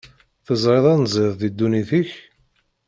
Teẓriḍ 0.45 0.85
anziḍ 0.93 1.31
di 1.39 1.49
ddunit-ik? 1.51 2.11